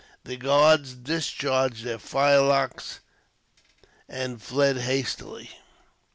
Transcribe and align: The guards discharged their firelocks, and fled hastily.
The 0.23 0.35
guards 0.35 0.95
discharged 0.95 1.83
their 1.83 1.99
firelocks, 1.99 3.01
and 4.09 4.41
fled 4.41 4.77
hastily. 4.77 5.51